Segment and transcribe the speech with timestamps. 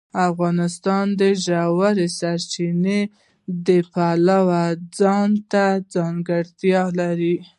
[0.29, 3.01] افغانستان د ژورې سرچینې
[3.67, 4.63] د پلوه
[4.99, 7.35] ځانته ځانګړتیا لري.